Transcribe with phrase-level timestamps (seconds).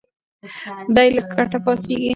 [0.95, 2.09] دی له کټه پاڅېږي.